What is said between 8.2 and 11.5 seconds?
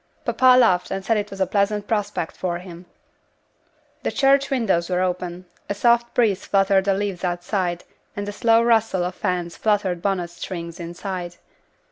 the slow rustle of fans fluttered bonnet strings inside.